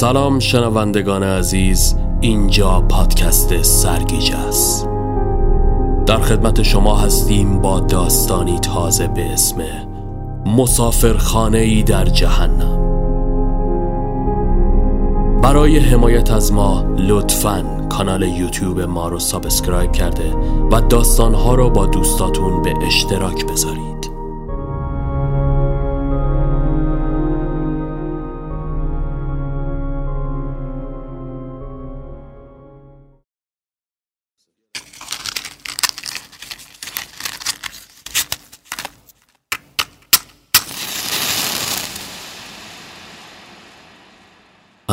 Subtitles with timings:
[0.00, 4.88] سلام شنوندگان عزیز اینجا پادکست سرگیج است.
[6.06, 9.62] در خدمت شما هستیم با داستانی تازه به اسم
[10.46, 12.78] مسافرخانه ای در جهنم.
[15.42, 20.32] برای حمایت از ما لطفا کانال یوتیوب ما رو subscribe کرده
[20.72, 23.95] و داستانها رو با دوستاتون به اشتراک بذارید.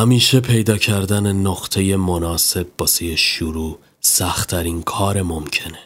[0.04, 5.80] همیشه پیدا کردن نقطه مناسب باسه شروع سختترین کار ممکنه.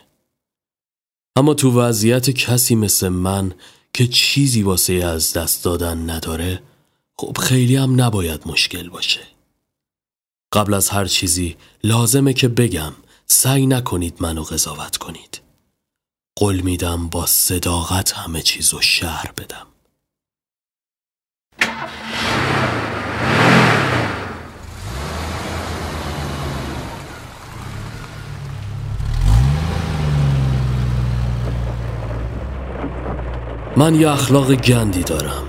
[1.36, 3.54] اما تو وضعیت کسی مثل من
[3.94, 6.64] که چیزی واسه از دست دادن نداره
[7.18, 9.28] خب خیلی هم نباید مشکل باشه.
[10.54, 12.94] قبل از هر چیزی لازمه که بگم
[13.26, 15.42] سعی نکنید منو قضاوت کنید.
[16.36, 19.68] قول میدم با صداقت همه چیزو شهر بدم.
[33.78, 35.44] من یه اخلاق گندی دارم.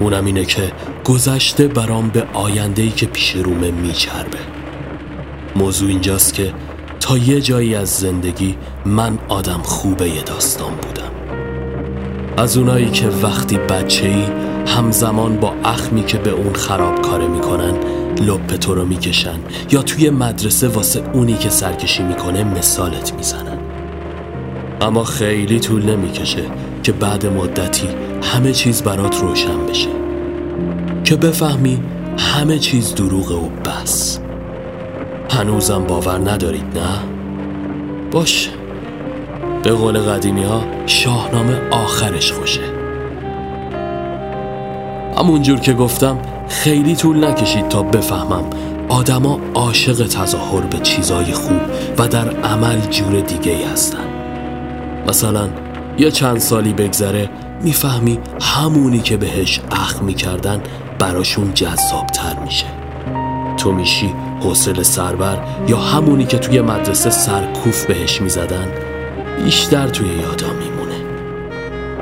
[0.00, 0.72] اونم اینه که
[1.04, 4.38] گذشته برام به آیندهی که پیش رومه میچربه.
[5.56, 6.52] موضوع اینجاست که
[7.00, 11.10] تا یه جایی از زندگی من آدم خوبه یه داستان بودم.
[12.36, 14.24] از اونایی که وقتی بچه ای
[14.66, 17.74] همزمان با اخمی که به اون خراب کاره می‌کنن
[18.20, 19.38] لپ تو رو می‌کشن
[19.70, 23.58] یا توی مدرسه واسه اونی که سرکشی می‌کنه مثالت می‌زنن.
[24.80, 26.42] اما خیلی طول نمی‌کشه
[26.86, 27.88] که بعد مدتی
[28.22, 29.88] همه چیز برات روشن بشه.
[31.04, 31.80] که بفهمی
[32.18, 34.20] همه چیز دروغه و بس.
[35.30, 36.98] هنوزم باور ندارید نه؟
[38.10, 38.50] باش.
[39.62, 42.60] به قول قدیمی ها شاهنامه آخرش خوشه.
[45.18, 46.18] همونجور که گفتم
[46.48, 48.44] خیلی طول نکشید تا بفهمم
[48.88, 51.60] آدما عاشق تظاهر به چیزای خوب
[51.98, 54.06] و در عمل جور دیگه هستن.
[55.08, 55.65] مثلا
[55.98, 57.30] یه چند سالی بگذره
[57.62, 60.60] می‌فهمی همونی که بهش اخ می‌کردن
[60.98, 62.66] براشون جذابتر میشه.
[63.56, 68.68] تو میشی حوصله سربر یا همونی که توی مدرسه سرکوف بهش می‌زدن؟
[69.44, 70.94] بیشتر توی یادا میمونه.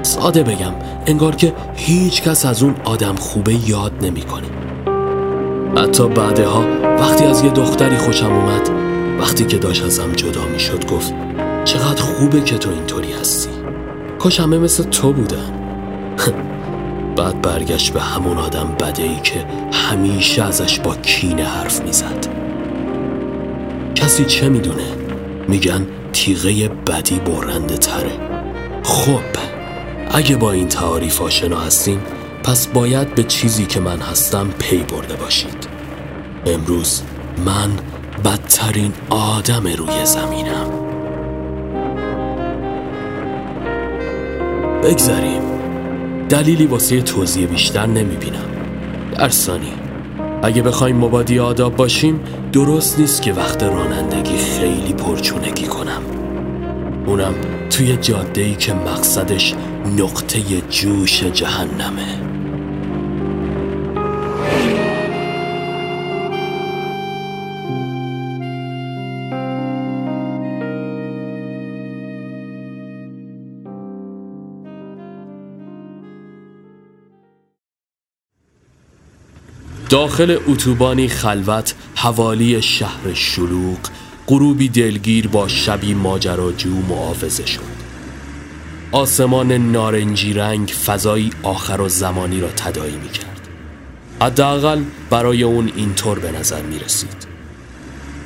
[0.02, 0.72] ساده بگم
[1.06, 4.46] انگار که هیچ کس از اون آدم خوبه یاد نمی‌کنه.
[5.76, 6.64] حتی بعدها
[6.98, 8.70] وقتی از یه دختری خوشم اومد
[9.20, 11.14] وقتی که داشت ازم جدا می‌شد گفت
[11.64, 13.50] چقدر خوبه که تو اینطوری هستی.
[14.24, 15.52] کاش همه مثل تو بودن.
[17.16, 22.26] بعد برگشت به همون آدم بده ای که همیشه ازش با کینه حرف می‌زد.
[23.94, 24.84] کسی چه می‌دونه؟
[25.48, 28.12] میگن تیغه بدی برنده تره.
[28.82, 29.20] خب
[30.10, 32.00] اگه با این تعاریف آشنا هستین
[32.44, 35.68] پس باید به چیزی که من هستم پی برده باشید.
[36.46, 37.02] امروز
[37.46, 37.70] من
[38.24, 40.83] بدترین آدم روی زمینم.
[44.84, 45.42] بگذاریم.
[46.28, 48.48] دلیلی واسه توضیح بیشتر نمی‌بینم.
[49.18, 49.72] درسانی
[50.42, 52.20] اگه بخوایم مبادی آداب باشیم
[52.52, 56.02] درست نیست که وقت رانندگی خیلی پرچونگی کنم.
[57.06, 57.34] اونم
[57.70, 59.54] توی جاده ای که مقصدش
[59.98, 60.40] نقطه
[60.70, 62.33] جوش جهنمه.
[79.94, 83.78] داخل اتوبانی خلوت حوالی شهر شلوغ
[84.26, 87.60] غروبی دلگیر با شبی ماجراجو معاوضه شد.
[88.92, 93.48] آسمان نارنجی رنگ فضایی آخر و زمانی را تدایی می کرد
[94.20, 97.26] حداقل برای اون اینطور به نظر می رسید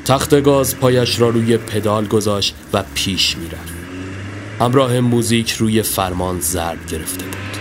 [0.04, 3.75] تخت گاز پایش را روی پدال گذاشت و پیش می رفت
[4.60, 7.57] همراه موزیک روی فرمان زرد گرفته بود.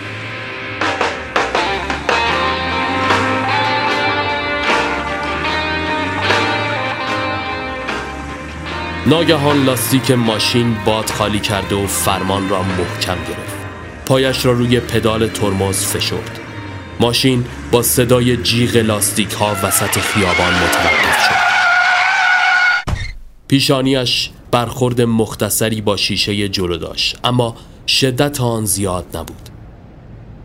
[9.10, 13.58] ناگهان لاستیک ماشین باد خالی کرده و فرمان را محکم گرفت.
[14.06, 16.40] پایش را روی پدال ترمز فشرد.
[17.00, 21.36] ماشین با صدای جیغ لاستیک ها وسط خیابان متوقف شد.
[23.48, 27.56] پیشانیش برخورد مختصری با شیشه جلو داشت اما
[27.88, 29.50] شدت آن زیاد نبود.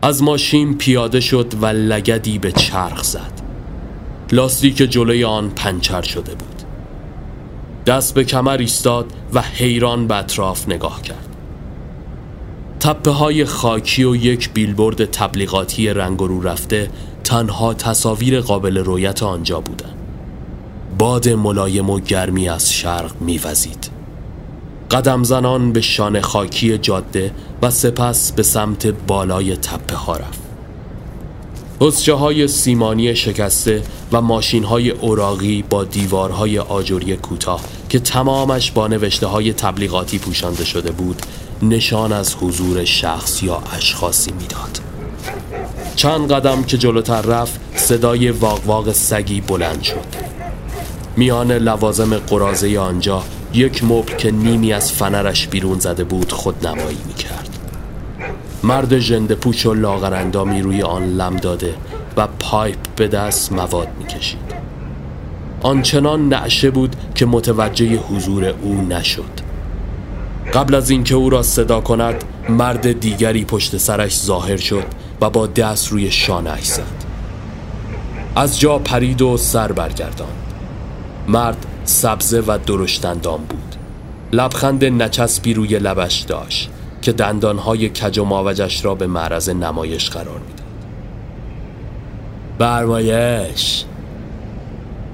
[0.01, 3.41] از ماشین پیاده شد و لگدی به چرخ زد.
[4.31, 6.52] لاستیک جلوی آن پنچر شده بود.
[7.85, 11.33] دست به کمر ایستاد و حیران به اطراف نگاه کرد
[12.79, 16.89] تپه های خاکی و یک بیلبورد تبلیغاتی رنگ رو رفته
[17.23, 19.95] تنها تصاویر قابل رویت آنجا بودند.
[20.97, 23.89] باد ملایم و گرمی از شرق میوزید.
[24.91, 27.31] قدم زنان به شانه خاکی جاده
[27.61, 30.42] و سپس به سمت بالای تپه ها رفت.
[31.85, 38.87] حسچه های سیمانی شکسته و ماشین های اوراقی با دیوارهای آجوری کوتاه که تمامش با
[38.87, 41.21] نوشته های تبلیغاتی پوشانده شده بود
[41.61, 44.79] نشان از حضور شخص یا اشخاصی می‌داد.
[45.95, 48.31] چند قدم که جلوتر رفت صدای
[48.65, 50.05] واق سگی بلند شد
[51.17, 56.97] میان لوازم قرازه آنجا یک مبل که نیمی از فنرش بیرون زده بود خود نمایی
[57.07, 57.52] می کرد
[58.63, 61.75] مرد جند پوچ و لاغرندامی روی آن لم داده
[62.17, 64.53] و پایپ به دست مواد می کشید
[65.61, 69.43] آنچنان نعشه بود که متوجه حضور او نشد.
[70.53, 74.85] قبل از اینکه او را صدا کند مرد دیگری پشت سرش ظاهر شد
[75.21, 77.03] و با دست روی شانهش زد.
[78.35, 80.33] از جا پرید و سر برگردان
[81.27, 83.75] مرد سبزه و درشتندان بود.
[84.33, 86.69] لبخند نچسبی روی لبش داشت.
[87.03, 90.67] که دندانهای کج و ماوجش را به معرض نمایش قرار می‌داد.
[92.57, 93.83] برمایش.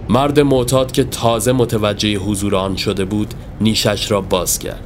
[0.09, 4.83] مرد معتاد که تازه متوجه حضور آن شده بود نیشش را باز کرد.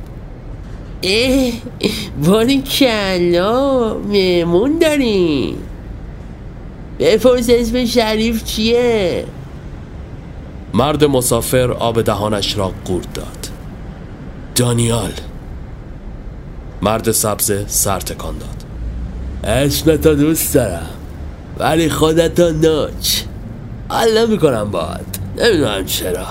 [1.03, 1.51] اه
[2.25, 5.57] باری کلا مهمون داریم
[6.99, 9.25] بپرس اسم شریف چیه؟
[10.73, 13.49] مرد مسافر آب دهانش را قورت داد.
[14.55, 15.11] دانیال.
[16.83, 18.63] مرد سبز سر تکان داد
[19.43, 20.89] اسمتو دوست دارم
[21.59, 23.21] ولی خودتو نوچ.
[23.89, 25.05] حالا می‌کنم باد.
[25.37, 26.25] نمی‌دونم چرا.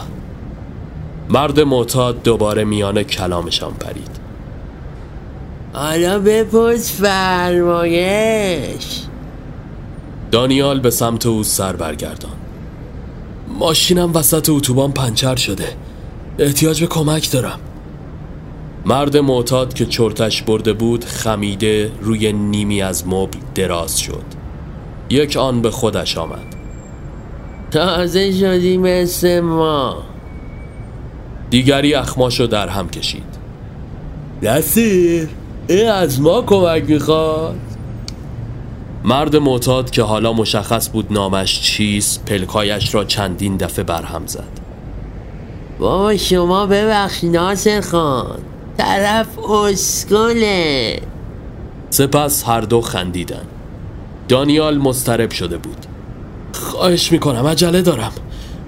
[1.29, 4.11] مرد معتاد دوباره میان کلامشان پرید.
[5.73, 9.01] حالا بپرس فرمایش.
[10.31, 12.37] دانیال به سمت او سر برگردان.
[13.59, 15.69] ماشینم وسط اتوبان پنچر شده.
[16.39, 17.61] احتیاج به کمک دارم.
[18.87, 24.25] مرد معتاد که چرتش برده بود خمیده روی نیمی از مبل دراز شد.
[25.11, 26.57] یک آن به خودش آمد.
[27.71, 30.03] تازه شدی مثل ما.
[31.51, 33.39] دیگری اخماشو در هم کشید.
[34.43, 35.29] نصیر
[35.69, 37.57] این از ما کمک می‌خواد؟
[39.05, 44.61] مرد معتاد که حالا مشخص بود نامش چیست پلکایش را چندین دفعه برهم زد.
[45.79, 48.39] بابا شما ببخش ناصر خان.
[48.83, 51.01] طرف اسکله.
[51.91, 53.43] سپس هر دو خندیدن.
[54.29, 55.87] دانیال مسترب شده بود.
[56.53, 58.13] خواهش می‌کنم عجله دارم.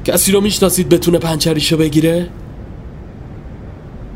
[0.05, 2.28] کسی رو می‌شناسید بتونه پنچریشو بگیره؟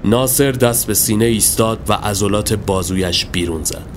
[0.04, 3.88] ناصر دست به سینه ایستاد و عضلات بازویش بیرون زد.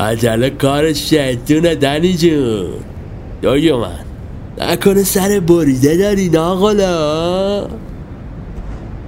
[0.00, 2.70] عجله کار شیطونه دنی جون.
[3.42, 4.04] دایی من.
[4.58, 7.85] نکنه سر بریده داری ناغلا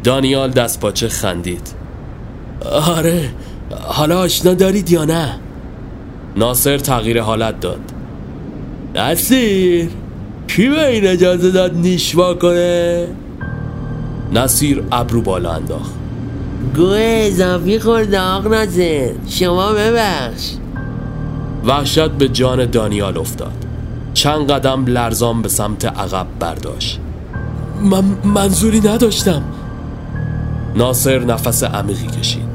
[0.05, 1.69] دانیال دست پاچه خندید.
[2.87, 3.31] آره
[3.87, 5.39] حالا آشنا دارید یا نه؟
[6.37, 7.81] ناصر تغییر حالت داد.
[8.95, 9.89] نصیر
[10.49, 13.09] کی به این اجازه داد نیشوا کنه
[14.33, 15.93] نصیر ابرو بالا انداخت.
[16.77, 20.51] گوه اضافی خورد آق ناصر شما ببخش.
[21.65, 23.65] وحشت به جان دانیال افتاد.
[24.15, 27.01] چند قدم لرزان به سمت عقب برداشت.
[27.83, 29.43] من منظوری نداشتم.
[30.79, 32.49] ناصر نفس عمیقی کشید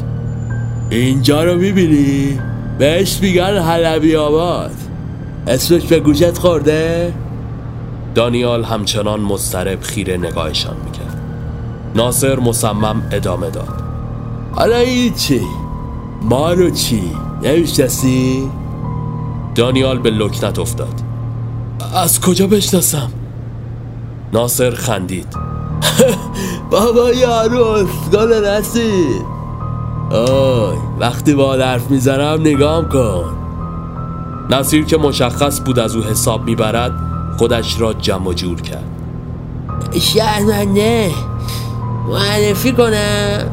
[0.90, 2.40] اینجا رو می‌بینی؟
[2.78, 4.72] بهش میگن حلبی آباد
[5.48, 7.14] اسمش به گوشت خورده؟
[8.16, 11.22] دانیال همچنان مضطرب خیره نگاهشان می‌کرد
[11.96, 13.84] ناصر مصمم ادامه داد
[14.52, 15.42] حالا این چی؟
[16.22, 17.02] ما رو چی؟
[17.44, 18.50] نمیشنسی؟
[19.56, 21.02] دانیال به لکنت افتاد
[21.96, 23.12] از کجا بشناسم؟
[24.34, 25.53] ناصر خندید
[26.72, 29.26] بابا یارو اسکال رسید
[30.12, 33.38] آی وقتی با حرف می‌زنم نگام کن.
[34.50, 36.92] نصیر که مشخص بود از او حساب می‌برد
[37.38, 38.90] خودش را جمع و جور کرد.
[40.00, 41.12] شهرمنده
[42.08, 43.52] معرفی کنم.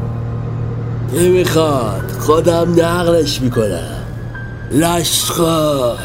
[1.13, 2.11] نمی‌خواد.
[2.19, 3.97] خودم نقلش می‌کنم.
[4.71, 5.97] لشخار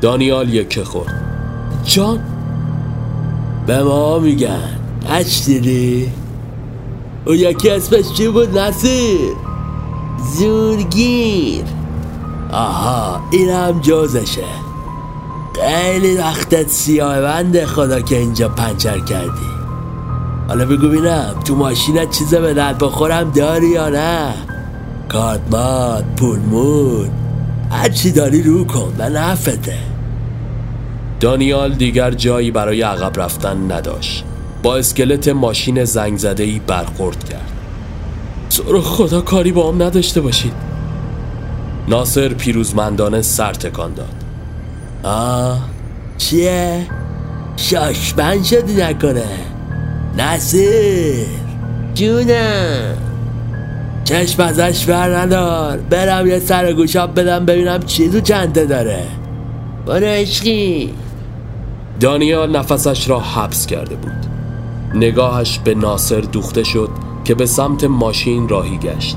[0.00, 1.14] دانیال یکه خورد.
[1.84, 2.18] جان؟
[3.66, 4.81] به ما میگن.
[5.08, 6.12] هچ دیدی
[7.26, 9.20] او یکی اسمش چی بود نصیر؟
[10.38, 11.64] زورگیر.
[12.52, 14.44] آها اینم جازشه.
[15.60, 19.52] خیلی وقتت سیاه بنده خدا که اینجا پنچر کردی.
[20.48, 24.34] حالا بگو بینم تو ماشینت چیز به درد بخورم داری یا نه؟
[25.08, 27.10] کارتمات پولمون
[27.70, 29.78] هر چی داری رو کن و نفته
[31.20, 34.24] دانیال دیگر جایی برای عقب رفتن نداشت.
[34.62, 37.52] با اسکلت ماشین زنگ زده ای برخورد کرد.
[38.48, 40.52] سر خدا کاری با هم نداشته باشید.
[41.88, 44.14] ناصر پیروزمندانه سر تکان داد.
[45.02, 45.58] آه
[46.18, 46.86] چیه؟
[47.56, 49.24] شاشبن شدی نکنه.
[50.18, 51.26] نصیر
[51.94, 52.96] جونم.
[54.04, 55.76] چشم ازش بر ندار.
[55.78, 59.02] برم یه سر گوشاب بدم ببینم چی تو چنده داره.
[59.86, 60.94] برو عشقی.
[62.00, 64.31] دانیال نفسش را حبس کرده بود.
[64.94, 66.88] نگاهش به ناصر دوخته شد
[67.24, 69.16] که به سمت ماشین راهی گشت.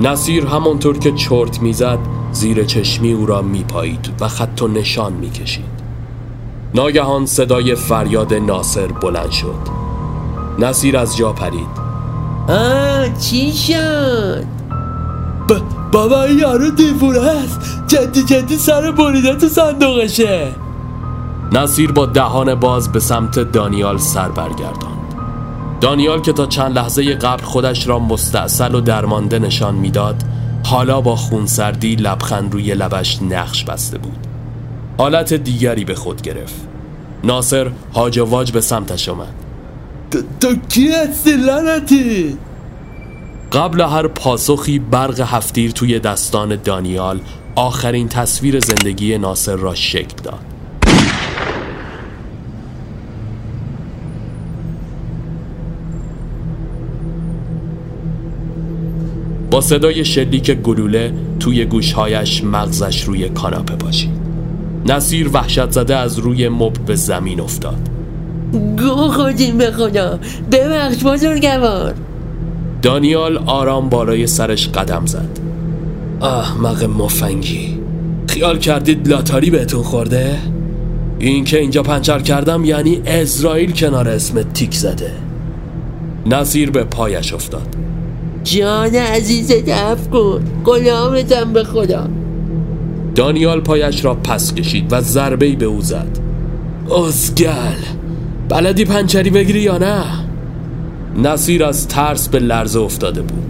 [0.00, 1.98] نصیر همانطور که چرت می‌زد
[2.32, 5.78] زیر چشمی او را میپایید و خط و نشان می‌کشید.
[6.74, 9.58] ناگهان صدای فریاد ناصر بلند شد.
[10.58, 11.88] نصیر از جا پرید.
[12.48, 14.44] آه چی شد؟
[15.48, 15.52] ب...
[15.92, 17.60] بابا این یارو دیوونه است.
[17.86, 20.54] جدی جدی سر بریده تو صندوقشه.
[21.52, 24.98] نصیر با دهان باز به سمت دانیال سر برگرداند.
[25.80, 30.22] دانیال که تا چند لحظه قبل خودش را مستاصل و درمانده نشان می‌داد
[30.64, 34.26] حالا با خونسردی لبخند روی لبش نقش بسته بود.
[34.98, 36.68] حالت دیگری به خود گرفت.
[37.24, 39.34] ناصر هاج و واج به سمتش آمد.
[40.40, 42.38] تو کی هستی لعنتی؟
[43.52, 47.20] قبل هر پاسخی برق هفتیر توی دستان دانیال
[47.54, 50.57] آخرین تصویر زندگی ناصر را شکل داد.
[59.58, 64.10] با صدای شلیک گلوله توی گوشهایش مغزش روی کاناپه پاشید
[64.86, 67.88] نصیر وحشت زده از روی مبل به زمین افتاد.
[68.52, 70.18] گو خودیم به خدا.
[70.52, 71.94] ببخش بزرگوار.
[72.82, 75.38] دانیال آرام بالای سرش قدم زد.
[76.22, 77.78] احمق مفنگی.
[78.28, 80.38] خیال کردید لاتاری بهتون خورده؟
[81.18, 85.12] این که اینجا پنچر کردم یعنی اسرائیل کنار اسم تیک زده.
[86.26, 87.87] نصیر به پایش افتاد.
[88.52, 92.08] جان عزیز دف کن غلامتم به خدا؟
[93.14, 96.18] دانیال پایش را پس کشید و ضربه‌ای به او زد.
[97.06, 97.82] ازگل
[98.48, 100.02] بلدی پنچری بگیری یا نه؟
[101.22, 103.42] نصیر از ترس به لرزه افتاده بود.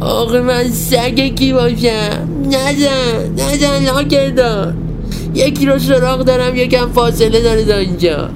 [0.00, 4.76] آقا من سگ کی باشم؟ نزن نزن لاکردان
[5.34, 8.30] یکی رو سراغ دارم یکم فاصله داره تا اینجا.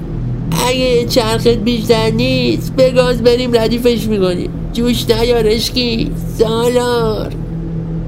[0.68, 6.10] اگه چرخت بیشتر نیست به گاز بریم ردیفش می‌کنیم جوش نیار عشقی.
[6.38, 7.32] سالار.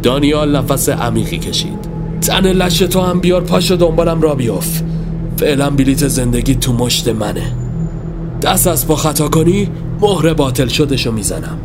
[0.03, 1.91] دانیال نفس عمیقی کشید.
[2.21, 4.81] تن لش تو هم بیار پاشو دنبالم را بیاف
[5.37, 7.53] فعلا بلیت زندگی تو مشت منه.
[8.43, 9.69] دست از با خطا کنی
[10.01, 11.59] مهر باطل شدشو می‌زنم.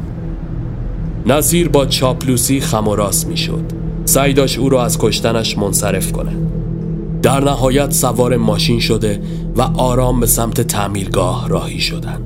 [1.26, 3.64] نصیر با چاپلوسی خم و راست می‌شد.
[4.06, 6.32] سعی داشت او را از کشتنش منصرف کنه
[7.26, 9.22] در نهایت سوار ماشین شده
[9.56, 12.22] و آرام به سمت تعمیرگاه راهی شدن.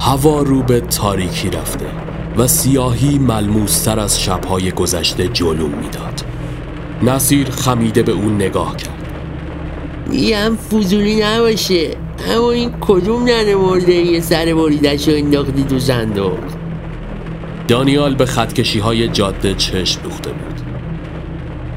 [0.00, 2.11] هوا رو به تاریکی رفته.
[2.36, 6.24] و سیاهی ملموستر از شبهای گذشته جلوم می‌داد.
[7.02, 9.08] نصیر خمیده به اون نگاه کرد.
[10.10, 11.90] میم فضولی نباشه.
[12.30, 16.38] اما این کدوم ننه مرده یه سر بریدش رو انداختی تو صندوق؟
[17.68, 20.60] دانیال به خطکشی های جاده چشم دوخته بود.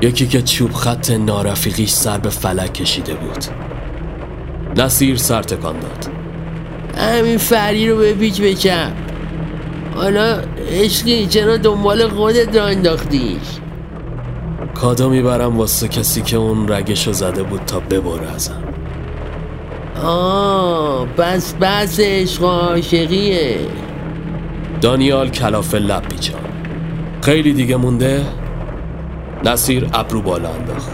[0.01, 3.45] یکی که چوب خط نارفیقیش سر به فلک کشیده بود.
[4.77, 6.09] نصیر سر تکان داد.
[6.97, 8.91] همین فری رو بپیچ بچم
[9.95, 10.39] حالا
[10.71, 13.41] عشقی چرا دنبال خودت را انداختیش؟
[14.73, 18.63] کادو می‌برم واسه کسی که اون رگشو زده بود تا ببره ازم.
[20.03, 23.57] آه پس بس عشق و عاشقیه.
[24.81, 26.39] دانیال کلاف لب پیچان
[27.21, 28.25] خیلی دیگه مونده؟
[29.45, 30.91] نصیر ابرو بالا انداخت.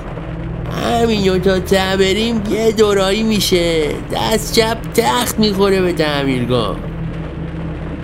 [0.84, 3.88] همینو تا ته بریم یه دورایی میشه.
[4.14, 6.76] دست چپ تخت می‌خوره به تعمیرگاه.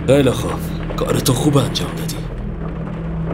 [0.08, 0.77] خیلی خوب.
[0.98, 2.16] کارتو خوب انجام دادی.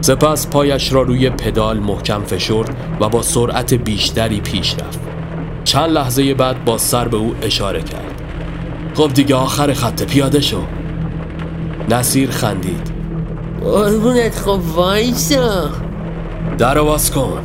[0.00, 5.00] سپس پایش را روی پدال محکم فشرد و با سرعت بیشتری پیش رفت.
[5.64, 8.22] چند لحظه بعد با سر به او اشاره کرد.
[8.94, 10.62] خب دیگه آخر خط پیاده شو.
[11.88, 12.92] نصیر خندید.
[13.60, 15.70] قربونت خب وایسا.
[16.58, 17.42] در باز کن.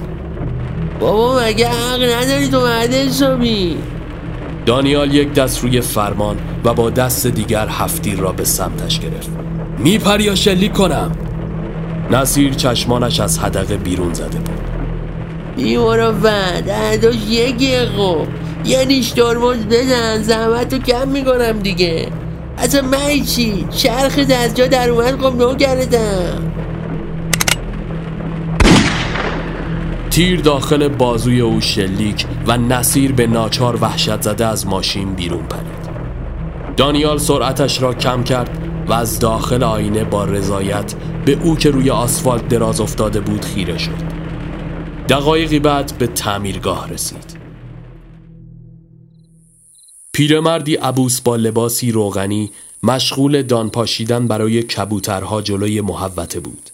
[1.00, 3.78] بابا مگه حق نداری تو مرد حسابی
[4.66, 9.49] دانیال یک دست روی فرمان و با دست دیگر هفتیر را به سمتش گرفت.
[9.80, 11.12] میپری یا شلیک کنم.
[12.12, 14.60] نصیر چشمانش از حدقه بیرون زده بود.
[15.56, 18.28] بیمارا بعد انداش یکیه خب
[18.66, 22.08] یه نیش ترمز بزن زحمت رو کم می‌کنم دیگه.
[22.58, 26.52] اصلا من چی؟ چرخ از جا در اومد خب نو کردم
[30.10, 35.90] تیر داخل بازوی او شلیک و نصیر به ناچار وحشت زده از ماشین بیرون پرید.
[36.78, 38.69] دانیال سرعتش را کم کرد.
[38.90, 40.94] و از داخل آینه با رضایت
[41.26, 44.04] به او که روی آسفالت دراز افتاده بود خیره شد.
[45.10, 47.38] دقایقی بعد به تعمیرگاه رسید.
[50.14, 52.52] پیرمردی عبوس با لباسی روغنی
[52.84, 56.70] مشغول دان پاشیدن برای کبوترها جلوی محوته بود.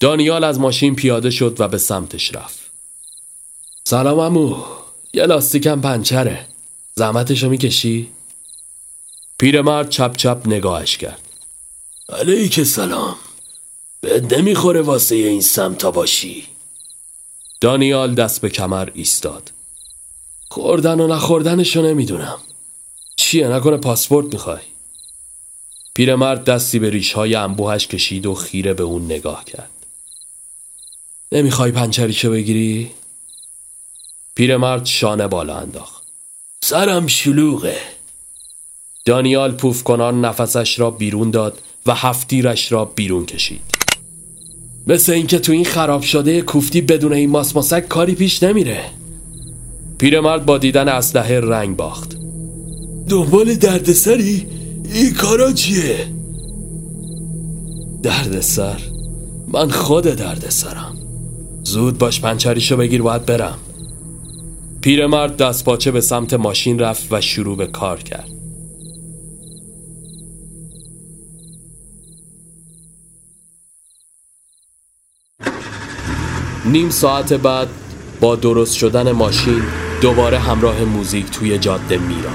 [0.00, 2.58] دانیال از ماشین پیاده شد و به سمتش رفت.
[3.84, 4.56] سلام امو
[5.14, 6.46] یه لاستیکم پنچره.
[6.94, 8.08] زحمتشو می‌کشی؟
[9.38, 11.25] پیرمرد چپ چپ نگاهش کرد.
[12.08, 13.16] علیک سلام
[14.00, 16.46] به نمی‌خوره واسه این سمتا باشی.
[17.60, 19.50] دانیال دست به کمر ایستاد.
[20.48, 22.38] خوردن و نخوردنشو نمی‌دونم.
[23.16, 24.62] چیه؟ نکنه پاسپورت می‌خوای؟
[25.94, 29.70] پیرمرد دستی به ریشهای انبوهش کشید و خیره به اون نگاه کرد.
[31.32, 32.90] نمی‌خوای پنچریشو بگیری؟
[34.34, 36.02] پیرمرد شانه بالا انداخت.
[36.64, 37.95] سرم شلوغه.
[39.06, 43.60] دانیال پوف کنان نفسش را بیرون داد و هفتیرش را بیرون کشید.
[44.86, 48.80] مثل اینکه تو این خراب شده کوفتی بدون این ماسماسک کاری پیش نمیره.
[49.98, 52.16] پیرمرد با دیدن اسلحه رنگ باخت.
[53.08, 54.46] دنبال دردسری؟
[54.94, 55.96] این کارا چیه؟
[58.02, 58.80] دردسر؟
[59.48, 60.96] من خود دردسرم.
[61.64, 63.58] زود باش پنچریشو بگیر باید برم.
[64.80, 68.35] پیرمرد دست پاچه به سمت ماشین رفت و شروع به کار کرد.
[76.66, 77.68] نیم ساعت بعد
[78.20, 79.62] با درست شدن ماشین
[80.00, 82.32] دوباره همراه موزیک توی جاده میران.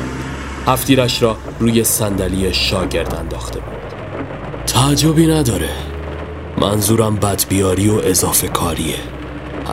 [0.68, 3.94] هفتیرش را روی صندلی شاگرد انداخته بود.
[4.68, 5.70] تعجبی نداره.
[6.58, 9.00] منظورم بدبیاری و اضافه کاریه.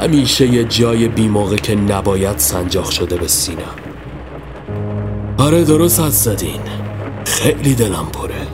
[0.00, 3.74] همیشه یه جای بیموقع که نباید سنجاق شده به سینم
[5.38, 6.60] آره درست حد زدین.
[7.24, 8.46] خیلی دلم پره.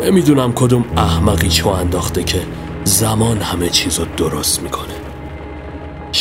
[0.00, 2.40] نمی‌دونم کدوم احمقی چو انداخته که
[2.84, 5.05] زمان همه چیزو درست می‌کنه.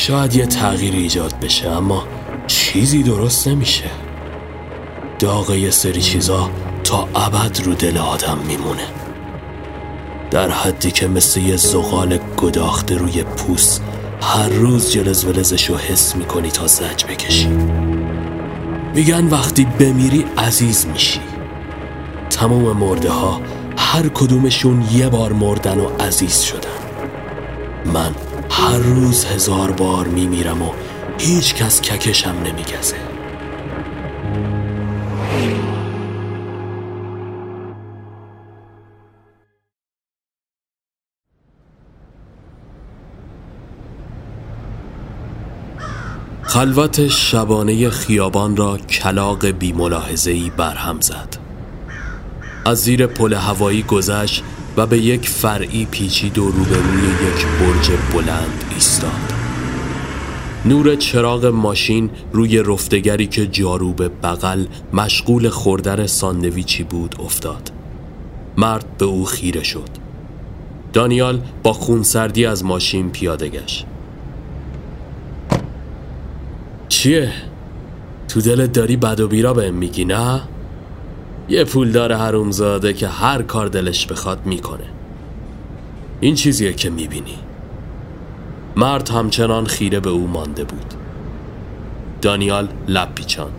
[0.07, 2.03] شاید یه تغییر ایجاد بشه اما
[2.47, 3.89] چیزی درست نمیشه.
[5.19, 6.49] داغ یه سری چیزا
[6.83, 8.87] تا ابد رو دل آدم میمونه.
[10.31, 13.81] در حدی که مثل یه زغال گداخته روی پوست
[14.21, 17.47] هر روز جلز ولزش رو حس می‌کنی تا زج بکشی.
[18.95, 21.21] میگن وقتی بمیری عزیز میشی.
[22.29, 23.41] تمام مرده ها
[23.77, 26.69] هر کدومشون یه بار مردن و عزیز شدن.
[27.93, 28.15] من
[28.49, 30.71] هر روز هزار بار میمیرم و
[31.17, 32.95] هیچ کس ککشم نمیگزه.
[46.43, 51.37] خلوت شبانه خیابان را کلاق بی ملاحظه‌ای برهم زد.
[52.65, 54.43] از زیر پل هوایی گذشت
[54.77, 59.33] و به یک فرعی پیچید و روبروی یک برج بلند ایستاد
[60.65, 67.71] نور چراغ ماشین روی رفتگری که جارو به بغل مشغول خوردن ساندویچی بود افتاد
[68.57, 69.89] مرد به او خیره شد
[70.93, 73.85] دانیال با خونسردی از ماشین پیاده گشت
[76.89, 77.31] چیه؟
[78.27, 80.41] تو دلت داری بد و بیرا بهم میگی نه؟
[81.49, 84.85] یه پولدار حرومزاده که هر کار دلش بخواد می‌کنه.
[86.19, 87.37] این چیزیه که می‌بینی.
[88.75, 90.93] مرد همچنان خیره به او مانده بود.
[92.21, 93.51] دانیال لب پیچان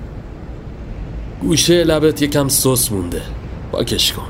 [1.41, 3.23] گوشه لبت یکم سس مونده.
[3.73, 4.27] پاکش کن.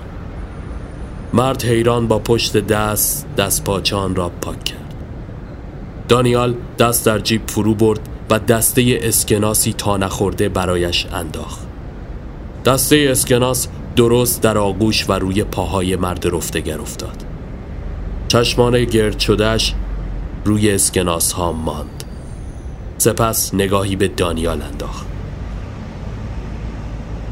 [1.33, 4.95] مرد حیران با پشت دست دست پاچان را پاک کرد.
[6.09, 11.67] دانیال دست در جیب فرو برد و دسته اسکناسی تا نخورده برایش انداخت.
[12.67, 17.25] دسته اسکناس درست در آغوش و روی پاهای مرد رفتگر افتاد.
[18.29, 19.75] چشمان گرد شدهش
[20.45, 22.05] روی اسکناس ها ماند.
[22.99, 25.07] سپس نگاهی به دانیال انداخت.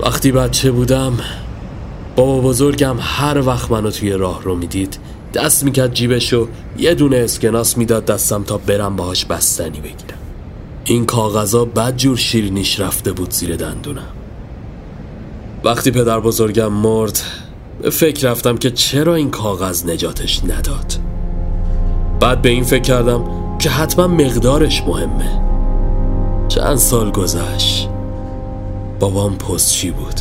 [0.00, 1.18] وقتی بچه بودم
[2.16, 4.98] بابا بزرگم هر وقت منو توی راه رو می‌دید
[5.34, 10.18] دست می‌کرد جیبش و یه دونه اسکناس می‌داد دستم تا برم باهاش بستنی بگیرم.
[10.84, 14.23] این کاغذا بد جور شیرینیش رفته بود زیر دندونم.
[15.64, 17.20] وقتی پدر بزرگم مرد
[17.82, 20.94] به فکر رفتم که چرا این کاغذ نجاتش نداد.
[22.20, 23.24] بعد به این فکر کردم
[23.58, 25.40] که حتما مقدارش مهمه.
[26.48, 27.88] چند سال گذشت.
[29.00, 30.20] بابام پستچی بود؟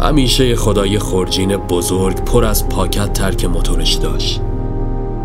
[0.00, 4.40] همیشه خدای خورجین بزرگ پر از پاکت ترک موتورش داشت.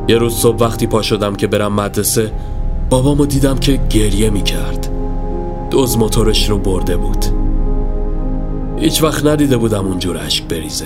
[0.07, 2.31] یه روز صبح وقتی پا شدم که برم مدرسه
[2.89, 4.89] بابامو دیدم که گریه می‌کرد.
[5.69, 7.42] دوز موتورش رو برده بود.
[8.83, 10.85] هیچ وقت ندیده بودم اونجور عشق بریزه.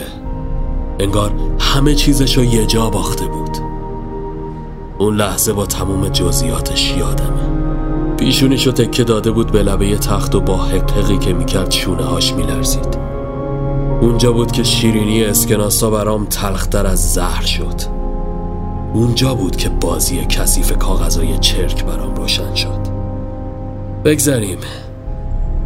[1.00, 3.58] انگار همه چیزش رو یه جا باخته بود.
[4.98, 8.16] اون لحظه با تموم جزیاتش یادمه.
[8.18, 12.98] پیشونیشو تکه داده بود به لبه تخت و با حقحقی که می‌کرد شونه هاش میلرزید.
[14.02, 17.82] اونجا بود که شیرینی اسکناسا برام تلختر از زهر شد.
[18.94, 22.80] اونجا بود که بازی کثیف کاغذای چرک برام روشن شد.
[24.06, 24.58] بگذریم.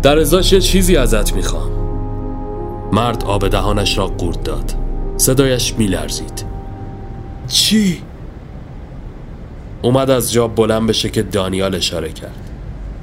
[0.01, 1.80] در ازاش یه چیزی ازت می‌خوام.
[2.91, 4.73] مرد آب دهانش را قورت داد.
[5.17, 6.45] صدایش میلرزید.
[7.47, 8.01] چی؟
[9.81, 12.49] اومد از جا بلند بشه که دانیال اشاره کرد.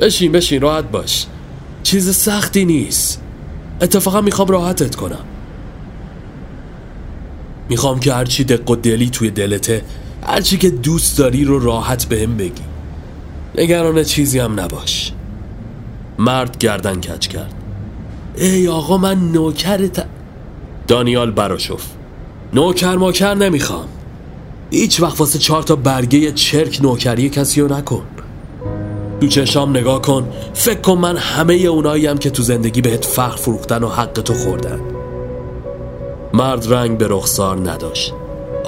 [0.01, 1.27] بشین بشین راحت باش.
[1.83, 3.23] چیز سختی نیست.
[3.81, 5.25] اتفاقا می‌خوام راحتت کنم.
[7.69, 9.83] می‌خوام که هرچی دق و دلی توی دلته
[10.27, 12.63] هرچی که دوست داری رو راحت به هم بگی.
[13.59, 15.13] نگران چیزی هم نباش.
[16.19, 17.55] مرد گردن کج کرد.
[18.41, 20.07] ای آقا من نوکرت
[20.89, 21.83] دانیال براشف.
[22.53, 23.89] نوکر ماکر نمی‌خوام.
[24.71, 28.03] هیچ وقت واسه چهار تا برگه چرک نوکری کسی رو نکن.
[29.21, 30.29] تو چشام نگاه کن.
[30.55, 34.81] فکر کن من همه اوناییم که تو زندگی بهت فخر فروختن و حق تو خوردن.
[36.35, 38.15] مرد رنگ به رخسار نداشت.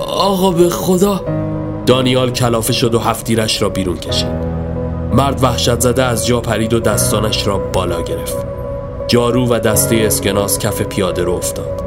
[0.07, 1.25] آقا به خدا.
[1.87, 4.51] دانیال کلافه شد و هفتیرش را بیرون کشید.
[5.13, 8.50] مرد وحشت زده از جا پرید و دستانش را بالا گرفت.
[9.11, 11.83] جارو و دسته اسکناس کف پیاده رو افتاد.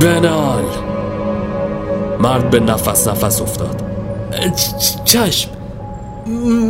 [0.00, 0.64] بنال!
[2.20, 3.82] مرد به نفس نفس افتاد.
[5.04, 5.50] چشم!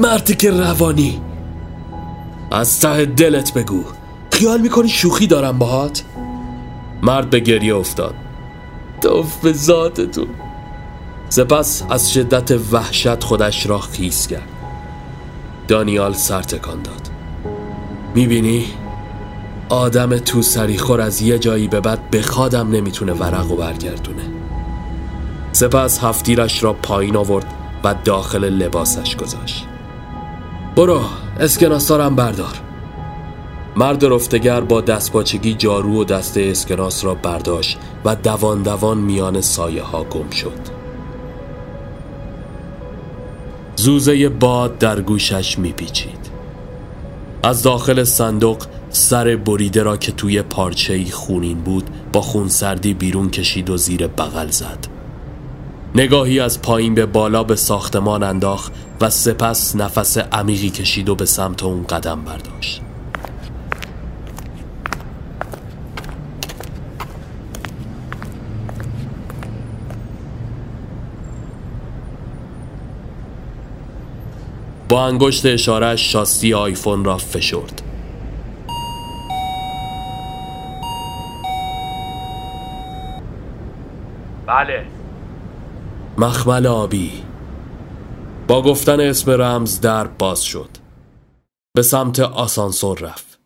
[0.03, 1.21] مردی که روانی!
[2.51, 3.85] از ته دلت بگو.
[4.31, 6.03] خیال می‌کنی شوخی دارم باهات؟
[7.03, 8.15] مرد به گریه افتاد.
[9.01, 10.29] توف به ذاتتون
[11.29, 14.49] سپس از شدت وحشت خودش را خیس کرد.
[15.69, 17.11] دانیال سر تکان داد.
[18.15, 18.67] می‌بینی؟
[19.75, 24.23] آدم تو سریخور از یه جایی به بعد بخوادم نمی‌تونه ورق و برگردونه.
[25.53, 27.47] سپس هفتیرش را پایین آورد
[27.85, 29.65] و داخل لباسش گذاشت.
[30.77, 31.01] برو
[31.41, 32.61] اسکناسارم بردار.
[33.77, 39.83] مرد رفتگر با دستپاچگی جارو و دسته اسکناس را برداشت و دوان دوان میان سایه
[39.83, 40.61] ها گم شد.
[43.77, 46.31] زوزه باد در گوشش میپیچید.
[47.43, 48.63] از داخل صندوق
[48.95, 54.49] سر بریده را که توی پارچه خونین بود با خونسردی بیرون کشید و زیر بغل
[54.49, 54.87] زد.
[55.95, 61.27] نگاهی از پایین به بالا به ساختمان انداخت و سپس نفس عمیقی کشید و به
[61.27, 62.81] سمت اون قدم برداشت.
[74.89, 77.84] با انگشت اشاره شاسی آیفون را فشرد.
[84.55, 84.87] بله.
[86.19, 87.13] مخمل آبی.
[88.49, 90.69] با گفتن اسم رمز در باز شد.
[91.77, 93.39] به سمت آسانسور رفت.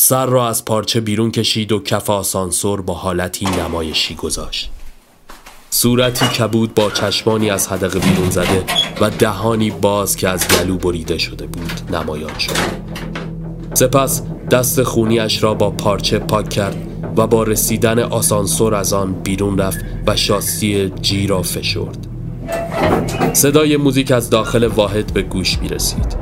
[0.00, 4.70] سر را از پارچه بیرون کشید و کف آسانسور با حالتی نمایشی گذاشت.
[5.70, 8.64] صورتی کبود با چشمانی از حدقه بیرون زده
[9.00, 12.52] و دهانی باز که از گلو بریده شده بود نمایان شد.
[13.74, 19.58] سپس دست خونیش را با پارچه پاک کرد و با رسیدن آسانسور از آن بیرون
[19.58, 22.06] رفت و شاسی جی را فشرد.
[23.32, 26.16] صدای موزیک از داخل واحد به گوش می رسید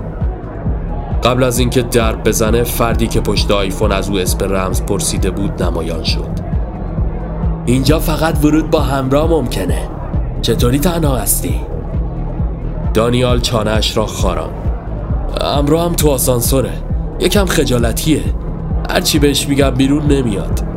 [1.25, 5.63] قبل از اینکه درب بزنه فردی که پشت آیفون از او اسم رمز پرسیده بود
[5.63, 6.31] نمایان شد.
[7.67, 9.89] اینجا فقط ورود با همراه ممکنه.
[10.43, 11.61] چطوری تنها هستی؟
[12.95, 14.51] دانیال چانهش را خاران.
[15.43, 16.73] همراه هم تو آسانسوره.
[17.21, 18.23] یکم خجالتیه.
[18.91, 20.74] هرچی بهش میگم بیرون نمیاد.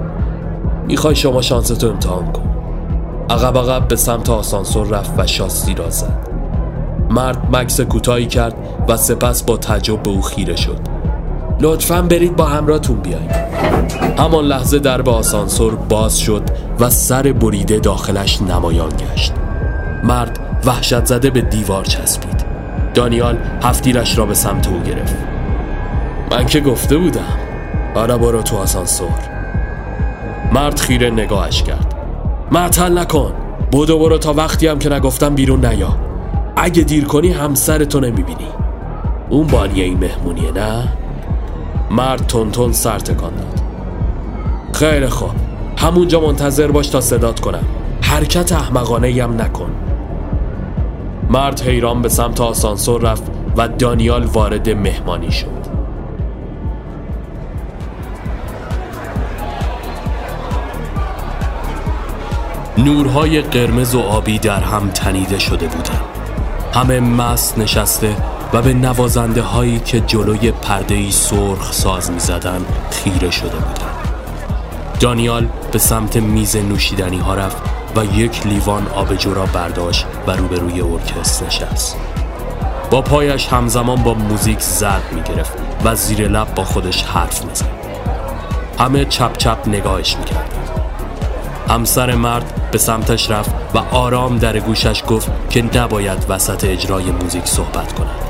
[0.88, 2.50] می‌خوای شما شانستو امتحان کن.
[3.30, 6.28] عقب عقب به سمت آسانسور رفت و شاسی را زد.
[7.10, 8.54] مرد مکس کوتاهی کرد
[8.88, 10.80] و سپس با تعجب به او خیره شد.
[11.62, 13.32] لطفا برید با همراهتون بیایید.
[14.18, 16.44] همان لحظه درب آسانسور باز شد
[16.80, 19.34] و سر بریده داخلش نمایان گشت.
[20.04, 22.46] مرد وحشت زده به دیوار چسبید.
[22.94, 25.16] دانیال هفتیرش را به سمت او گرفت.
[26.32, 27.38] من که گفته بودم.
[27.96, 29.37] حالا برو تو آسانسور.
[30.54, 31.94] مرد خیره نگاهش کرد.
[32.52, 33.34] معطل نکن.
[33.72, 35.98] بودو برو تا وقتی هم که نگفتم بیرون نیا.
[36.56, 38.48] اگه دیر کنی همسرتو نمی‌بینی.
[39.30, 40.88] اون بانیه این مهمونیه نه؟
[41.92, 43.62] مرد تون تون سر تکان داد.
[44.74, 45.30] خیلی خوب.
[45.78, 47.64] همونجا منتظر باش تا صدات کنم.
[48.02, 49.70] حرکت احمقانه هم نکن.
[51.30, 53.24] مرد حیران به سمت آسانسور رفت
[53.58, 55.77] و دانیال وارد مهمانی شد.
[62.78, 66.02] نورهای قرمز و آبی در هم تنیده شده بودند.
[66.74, 68.16] همه مست نشسته
[68.54, 74.08] و به نوازنده هایی که جلوی پرده سرخ ساز می زدن خیره شده بودند.
[75.00, 77.58] دانیال به سمت میز نوشیدنی ها رفت
[77.96, 81.96] و یک لیوان آبجو را برداشت و روبروی ارکست نشست.
[82.92, 85.54] با پایش همزمان با موزیک زد می گرفت
[85.86, 87.66] و زیر لب با خودش حرف می زد.
[88.80, 90.26] همه چپ چپ نگاهش می
[91.70, 97.46] همسر مرد به سمتش رفت و آرام در گوشش گفت که نباید وسط اجرای موزیک
[97.46, 98.28] صحبت کند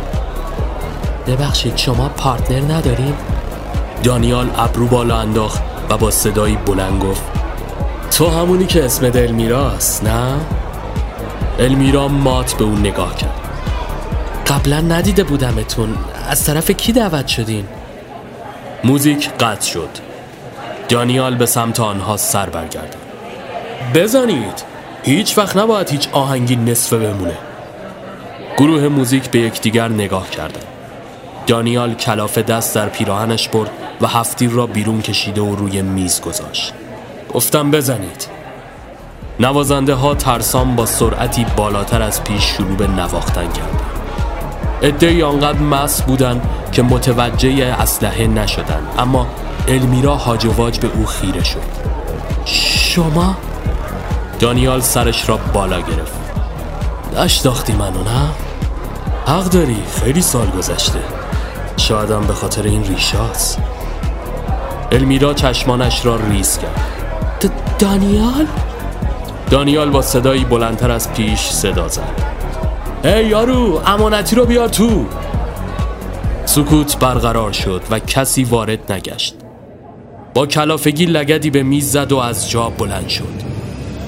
[1.27, 3.17] ببخشید شما پارتنر نداریم؟
[4.03, 7.23] دانیال ابرو بالا انداخت و با صدایی بلند گفت
[8.11, 10.39] تو همونی که اسم المیراست نه؟
[11.59, 13.39] المیرا مات به اون نگاه کرد
[14.47, 15.97] قبلا ندیده بودمتون
[16.29, 17.65] از طرف کی دعوت شدین؟
[18.83, 19.89] موزیک قطع شد
[20.89, 23.06] دانیال به سمت آنها سر برگردد
[23.93, 24.63] بزنید.
[25.03, 27.37] هیچ وقت نباید هیچ آهنگی نصفه بمونه.
[28.57, 30.65] گروه موزیک به یکدیگر نگاه کردند.
[31.47, 33.69] دانیال کلاف دست در پیراهنش برد
[34.01, 36.73] و هفتیر را بیرون کشیده و روی میز گذاشت.
[37.33, 38.27] گفتم بزنید.
[39.39, 43.81] نوازنده ها ترسان با سرعتی بالاتر از پیش شروع به نواختن کردند.
[44.81, 48.87] ادهی آنقدر مس بودند که متوجه اسلحه نشدند.
[48.97, 49.27] اما
[49.67, 51.61] المیرا هاجواج به او خیره شد.
[52.45, 53.37] شما؟
[54.39, 56.19] دانیال سرش را بالا گرفت.
[57.17, 58.29] نشناختی منو نه؟
[59.27, 60.99] حق داری؟ خیلی سال گذشته.
[61.77, 63.59] شایدم به خاطر این ریشاست
[64.91, 67.51] المیرا چشمانش را ریز کرد.
[67.79, 68.47] دانیال؟
[69.51, 72.37] دانیال با صدایی بلندتر از پیش صدا زد.
[73.03, 75.05] ای یارو امانتی رو بیار تو.
[76.45, 79.35] سکوت برقرار شد و کسی وارد نگشت.
[80.33, 83.56] با کلافگی لگدی به میز زد و از جا بلند شد.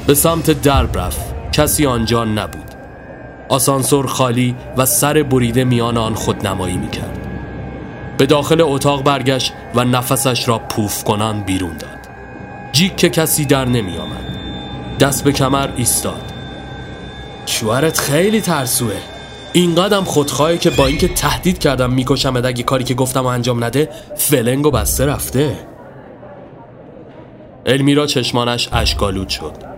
[0.10, 2.74] به سمت درب رفت کسی آنجا نبود.
[3.50, 7.18] آسانسور خالی و سر بریده میان آن خودنمایی می‌کرد.
[8.18, 12.10] به داخل اتاق برگشت و نفسش را پوف کنان بیرون داد.
[12.72, 14.26] جیک که کسی در نمی آمد
[15.00, 16.32] دست به کمر ایستاد.
[17.46, 18.96] شوهرت خیلی ترسوه.
[19.54, 23.90] این قدم خودخواهی که با اینکه تهدید کردم می‌کشم اگه کاری که گفتم انجام نده
[24.16, 25.56] فلنگ و بسته رفته.
[27.66, 29.69] المیرا چشمانش اشکالود شد.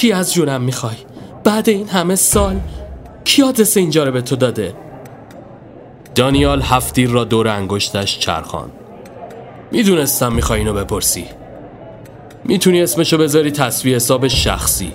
[0.00, 0.96] چی از جونم می‌خوای؟
[1.44, 2.60] بعد این همه سال
[3.24, 4.74] کی آدرس اینجا رو به تو داده؟
[6.14, 8.70] دانیال هفتیر را دور انگشتش چرخان
[9.72, 11.24] می‌دونستم می‌خوای اینو بپرسی.
[12.44, 14.92] می‌تونی اسمشو بذاری تصویه حساب شخصی.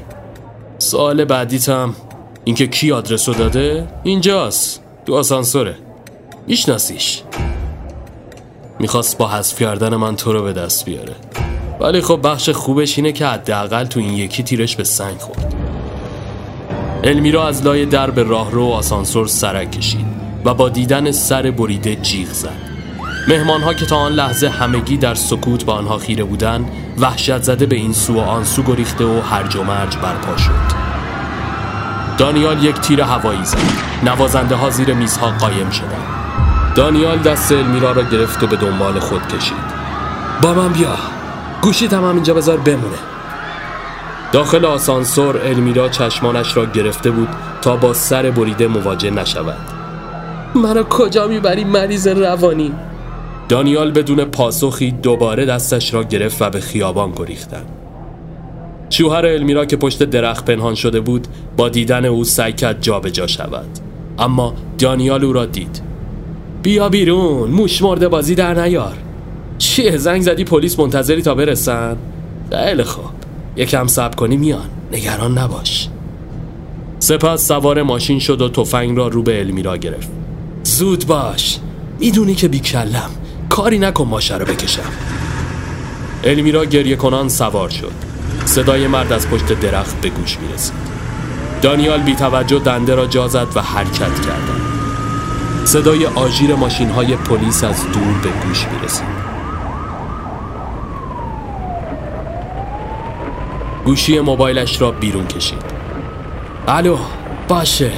[0.77, 1.95] سوال بعدیتم
[2.43, 5.75] اینکه کی آدرس رو داده؟ اینجاست تو آسانسوره.
[6.47, 7.21] میشناسیش.
[8.79, 11.15] می‌خواست با حذف کردن من تو رو به دست بیاره.
[11.79, 15.55] ولی خب بخش خوبش اینه که حداقل تو این یکی تیرش به سنگ خورد.
[17.03, 20.05] المیرا از لای در به راهرو و آسانسور سرک کشید
[20.45, 22.65] و با دیدن سر بریده جیغ زد.
[23.27, 27.65] مهمان ها که تا آن لحظه همگی در سکوت با آنها خیره بودند وحشت زده
[27.65, 30.85] به این سو و آن سو گریخته و هرج و مرج برپا شد.
[32.17, 33.57] دانیال یک تیر هوایی زد.
[34.03, 36.07] نوازنده ها زیر میزها قایم شدند.
[36.75, 39.75] دانیال دست المیرا را گرفت و به دنبال خود کشید.
[40.41, 41.14] با من بیا.
[41.65, 42.97] گوشیت هم اینجا بذار بمونه.
[44.31, 47.27] داخل آسانسور المیرا چشمانش را گرفته بود
[47.61, 49.57] تا با سر بریده مواجه نشود.
[50.55, 52.73] منو کجا می‌بری مریض روانی؟
[53.49, 57.69] دانیال بدون پاسخی دوباره دستش را گرفت و به خیابان گریختند.
[58.89, 63.79] شوهر المیرا که پشت درخت پنهان شده بود با دیدن او سعی کرد جابجا شود.
[64.19, 65.81] اما دانیال او را دید.
[66.63, 69.04] بیا بیرون موش مرده بازی در نیار.
[69.57, 71.97] چیه زنگ زدی پلیس منتظری تا برسن؟
[72.51, 73.05] خیلی خوب.
[73.55, 74.69] یکم صبر کنی میان.
[74.91, 75.89] نگران نباش.
[76.99, 80.09] سپس سوار ماشین شد و تفنگ را رو به المیرا گرفت.
[80.63, 81.59] زود باش.
[81.99, 83.09] می‌دونی که بیکلم.
[83.49, 84.81] کاری نکن ماشه رو بکشم.
[86.23, 87.91] المیرا گریه کنان سوار شد.
[88.45, 90.85] صدای مرد از پشت درخت به گوش می رسید
[91.61, 94.61] دانیال بی توجه دنده را جا زد و حرکت کردند.
[95.65, 99.25] صدای آژیر ماشین های پلیس از دور به گوش می رسید
[103.85, 105.61] گوشی موبایلش را بیرون کشید.
[106.67, 106.97] الو
[107.47, 107.91] باشه.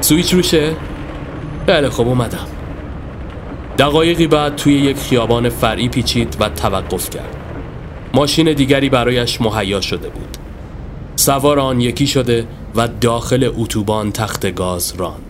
[0.00, 0.76] سویچ روشه؟
[1.66, 2.46] بله خب اومدم.
[3.78, 7.36] دقایقی بعد توی یک خیابان فرعی پیچید و توقف کرد.
[8.14, 10.36] ماشین دیگری برایش مهیا شده بود.
[11.16, 15.27] سوار آن یکی شده و داخل اتوبان تخت گاز راند.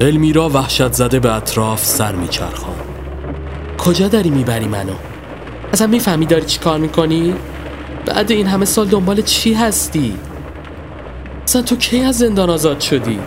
[0.00, 2.76] المیرا وحشت زده به اطراف سر میچرخان
[3.78, 4.92] کجا داری می‌بری منو؟
[5.72, 7.34] اصلا می‌فهمی داری چی کار می‌کنی؟
[8.06, 10.16] بعد این همه سال دنبال چی هستی؟
[11.44, 13.18] اصلا تو کی از زندان آزاد شدی؟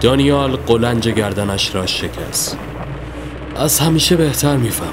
[0.00, 2.58] دانیال قلنج گردنش را شکست
[3.56, 4.90] از همیشه بهتر می‌فهمم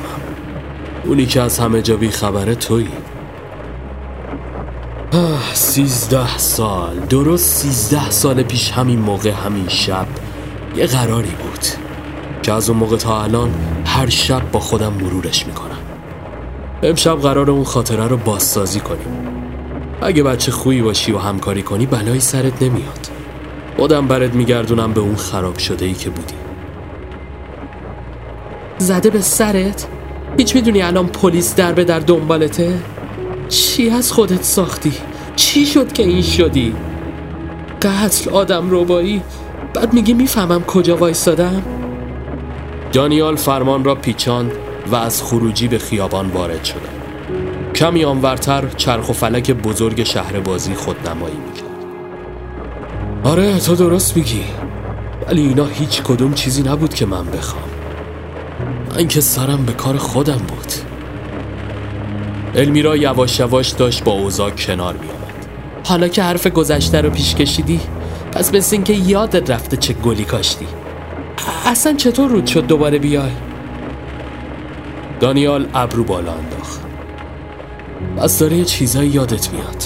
[1.05, 2.87] اونی که از همه جا بی خبره تویی
[5.53, 10.07] سیزده سال درست سیزده سال پیش همین موقع همین شب
[10.75, 11.65] یه قراری بود
[12.43, 13.53] که از اون موقع تا الان
[13.85, 15.77] هر شب با خودم مرورش می‌کنم
[16.83, 19.27] امشب قرار اون خاطره رو بازسازی کنیم
[20.01, 23.07] اگه بچه خویی باشی و همکاری کنی بلایی سرت نمیاد
[23.77, 26.33] خودم برات میگردونم به اون خراب شده ای که بودی
[28.77, 29.87] زده به سرت؟
[30.37, 32.79] هیچ می‌دونی الان پلیس در به در دنبالته؟
[33.49, 34.93] چی از خودت ساختی؟
[35.35, 36.75] چی شد که این شدی؟
[37.81, 39.21] قتل آدم روبایی
[39.73, 41.63] بعد میگی می‌فهمم کجا وایستادم؟
[42.91, 44.51] دانیال فرمان را پیچاند
[44.91, 47.03] و از خروجی به خیابان وارد شد.
[47.75, 51.73] کمی آنورتر چرخ و فلک بزرگ شهر بازی خودنمایی می‌کرد
[53.23, 54.43] آره تو درست میگی
[55.27, 57.63] ولی اینا هیچ کدوم چیزی نبود که من بخوام
[58.95, 60.73] من که سرم به کار خودم بود
[62.55, 65.47] المیرا یواش یواش داشت با اوزا کنار می آمد.
[65.83, 67.79] حالا که حرف گذشته رو پیش کشیدی
[68.35, 70.67] پس مثل اینکه یادت رفته چه گلی کاشتی.
[71.65, 73.31] اصلا چطور رود شد دوباره بیای؟
[75.19, 76.81] دانیال ابرو بالا انداخت.
[78.17, 79.83] از داره یه چیزایی یادت میاد.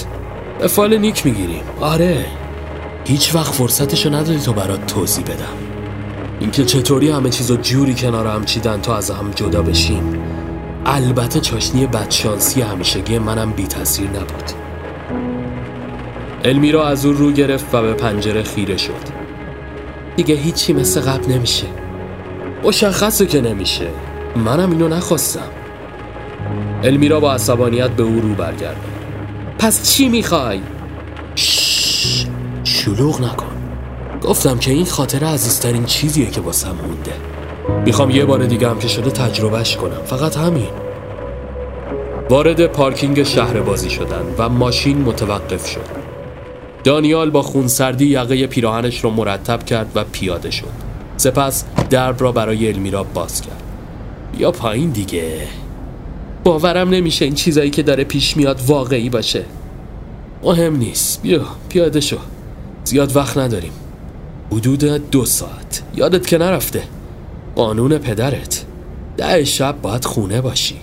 [0.58, 2.26] به فال نیک می‌گیریم آره.
[3.04, 5.56] هیچ وقت فرصتشو ندادی تو برات توضیح بدم.
[6.40, 10.22] اینکه چطوری همه چیزو جوری کنار هم چیدن تا از هم جدا بشیم.
[10.86, 14.67] البته چاشنی بدشانسی همیشگی منم بی تاثیر نبود.
[16.44, 19.28] المیرا از اون رو گرفت و به پنجره خیره شد.
[20.16, 21.66] دیگه هیچی مثل قبل نمیشه.
[22.64, 23.86] مشخصه که نمیشه.
[24.36, 25.48] منم اینو نخواستم.
[26.84, 28.80] المیرا با عصبانیت به او رو برگرده
[29.58, 30.60] پس چی می‌خوای؟
[32.64, 33.52] شلوغ نکن.
[34.22, 37.12] گفتم که این خاطره عزیزترین چیزیه که واسم مونده.
[37.84, 40.02] می‌خوام یه بار دیگه هم که شده تجربهش کنم.
[40.06, 40.68] فقط همین.
[42.30, 45.97] وارد پارکینگ شهر بازی شدن و ماشین متوقف شد.
[46.88, 50.68] دانیال با خونسردی یقه پیراهنش رو مرتب کرد و پیاده شد.
[51.16, 53.62] سپس درب را برای المیرا باز کرد.
[54.38, 55.46] یا پایین دیگه.
[56.44, 59.44] باورم نمیشه این چیزایی که داره پیش میاد واقعی باشه.
[60.42, 61.22] مهم نیست.
[61.22, 62.16] بیا پیاده شو.
[62.84, 63.72] زیاد وقت نداریم.
[64.52, 65.82] حدود دو ساعت.
[65.96, 66.82] یادت که نرفته.
[67.56, 68.64] قانون پدرت.
[69.16, 70.76] ده شب باید خونه باشی.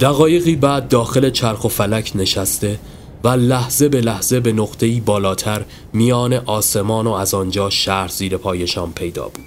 [0.00, 2.78] دقایقی بعد داخل چرخ و فلک نشسته
[3.24, 8.92] و لحظه به لحظه به نقطه‌ای بالاتر میان آسمان و از آنجا شهر زیر پایشان
[8.92, 9.44] پیدا بود.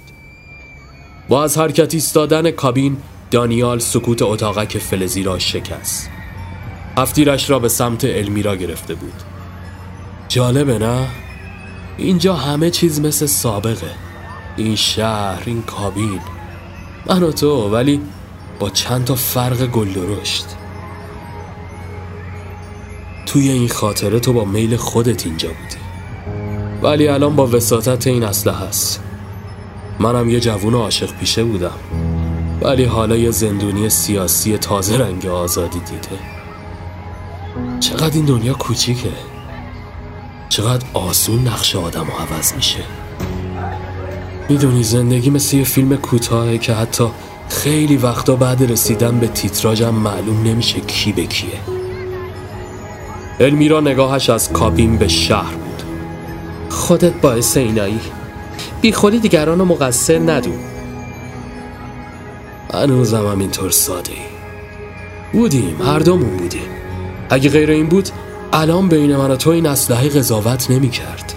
[1.29, 2.97] با از حرکت ایستادن کابین
[3.31, 6.09] دانیال سکوت اتاقک فلزی را شکست.
[6.97, 9.13] هفتیرش را به سمت المیرا گرفته بود.
[10.27, 11.07] جالبه نه؟
[11.97, 13.91] اینجا همه چیز مثل سابقه.
[14.57, 16.19] این شهر این کابین.
[17.05, 18.01] من و تو ولی
[18.59, 20.45] با چند تا فرق گل درشت.
[23.33, 25.75] توی این خاطره تو با میل خودت اینجا بودی.
[26.81, 29.03] ولی الان با وساطت این اسلحه هست.
[29.99, 31.71] منم یه جوون عاشق پیشه بودم.
[32.61, 36.19] ولی حالا یه زندونی سیاسی تازه رنگ آزادی دیده.
[37.79, 39.11] چقدر این دنیا کوچیکه.
[40.49, 42.83] چقدر آسون نقش آدم و عوض میشه.
[44.49, 47.07] می‌دونی زندگی مثل یه فیلم کوتاهه که حتی
[47.49, 51.82] خیلی وقتا بعد رسیدن به تیتراژم معلوم نمیشه کی به کیه.
[53.39, 55.83] المیرا نگاهش از کابین به شهر بود.
[56.69, 57.99] خودت باعث اینایی
[58.81, 60.59] بی خودی دیگران رو مقصر ندون
[62.73, 64.11] هنوزم هم اینطور ساده.
[65.33, 66.61] بودیم هر بودیم.
[67.29, 68.09] اگه غیر این بود
[68.53, 71.33] الان بین من و تو این اسلحه قضاوت نمی کرد.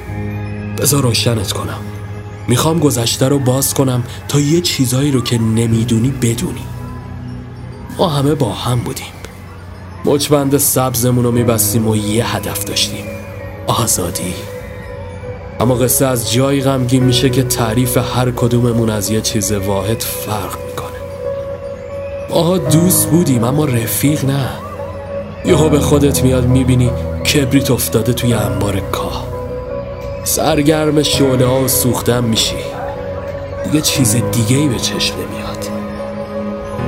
[0.78, 1.80] بذار روشنت کنم.
[2.48, 6.64] می‌خوام گذشته رو باز کنم تا یه چیزایی رو که نمی‌دونی بدونی.
[7.98, 9.15] ما همه با هم بودیم.
[10.06, 13.04] مچبند سبزمون رو میبستیم و یه هدف داشتیم.
[13.66, 14.34] آزادی.
[15.60, 20.56] اما قصه از جایی غمگین میشه که تعریف هر کدوممون از یه چیز واحد فرق
[20.66, 20.98] می‌کنه.
[22.30, 24.48] ماها دوست بودیم اما رفیق نه.
[25.44, 26.90] یهو به خودت میاد می‌بینی
[27.34, 29.26] کبریت افتاده توی انبار کاه.
[30.24, 32.56] سرگرم شعله ها و سوختن میشی.
[33.72, 35.70] یه چیز دیگه ای به چشم نمیاد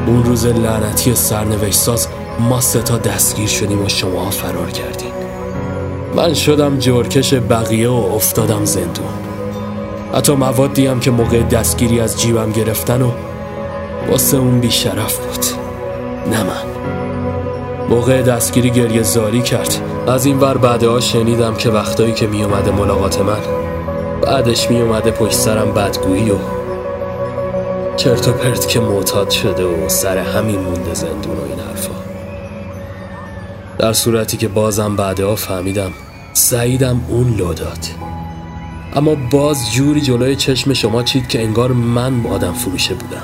[0.06, 2.08] اون روز لعنتی سرنوشت ساز
[2.38, 5.12] ما ستا دستگیر شدیم و شما فرار کردین.
[6.16, 9.06] من شدم جورکش بقیه و افتادم زندون.
[10.14, 13.10] حتی موادی هم که موقع دستگیری از جیبم گرفتن و
[14.10, 15.44] واسه اون بیشرف بود.
[16.30, 16.68] نه من.
[17.88, 19.74] موقع دستگیری گریه زاری کرد.
[20.08, 23.40] از این ور بعدها شنیدم که وقتایی که می اومده ملاقات من
[24.22, 26.36] بعدش می اومده پشت سرم بدگویی و
[27.96, 32.07] چرت و پرت که معتاد شده و سر همین مونده زندون و این حرفا.
[33.78, 35.92] در صورتی که بازم بعدها فهمیدم
[36.32, 37.78] سعیدم اون لو داد.
[38.96, 43.22] اما باز جوری جلوی چشم شما چید که انگار من آدم فروشه بودم.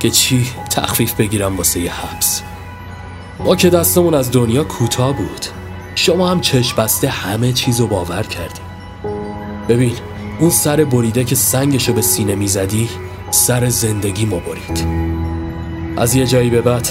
[0.00, 2.42] که چی تخفیف بگیرم واسه یه حبس.
[3.44, 5.46] ما که دستمون از دنیا کوتاه بود.
[5.94, 8.60] شما هم چشم بسته همه چیزو باور کردی.
[9.68, 9.92] ببین
[10.40, 12.88] اون سر بریده که سنگشو به سینه می‌زدی
[13.30, 14.86] سر زندگی ما برید.
[15.96, 16.88] از یه جایی به بعد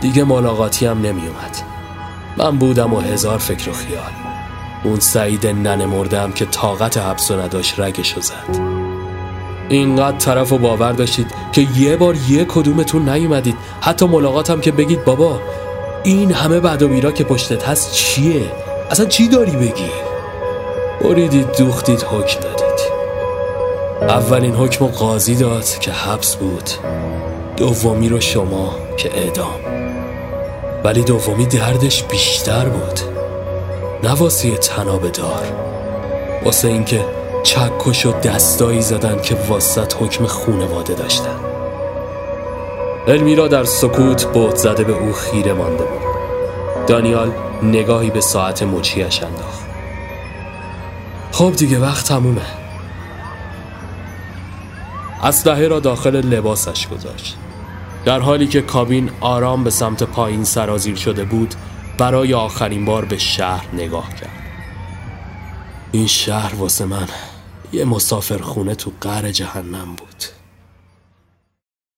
[0.00, 1.56] دیگه ملاقاتی هم نمیومد.
[2.36, 4.12] من بودم و هزار فکر و خیال.
[4.84, 8.78] اون سعید ننه مردم که طاقت حبس و نداشت رگشو زد.
[9.68, 13.56] اینقدر طرف و باور داشتید که یه بار یه کدومتون نیومدید.
[13.80, 15.40] حتی ملاقاتم که بگید بابا
[16.04, 18.52] این همه بعد و بیرا که پشتت هست چیه؟
[18.90, 19.90] اصلا چی داری بگی؟
[21.00, 22.68] بریدید دوختید حکم دادید.
[24.00, 26.70] اولین حکم قاضی داد که حبس بود.
[27.56, 29.67] دومی رو شما که اعدام.
[30.84, 33.00] ولی دومی دردش بیشتر بود.
[34.02, 35.52] نه واسه تناب دار
[36.44, 37.04] واسه اینکه
[37.42, 41.40] چکش و دستایی زدن که واسط حکم خونواده داشتن.
[43.08, 46.02] المیرا در سکوت بود زده به او خیره مانده بود.
[46.86, 49.62] دانیال نگاهی به ساعت مچیش انداخت.
[51.32, 52.42] خب دیگه وقت تمومه.
[55.22, 57.36] اسلحه را داخل لباسش گذاشت.
[58.04, 61.54] در حالی که کابین آرام به سمت پایین سرازیر شده بود
[61.98, 64.30] برای آخرین بار به شهر نگاه کرد.
[65.92, 67.08] این شهر واسه من
[67.72, 70.24] یه مسافر خونه تو قر جهنم بود.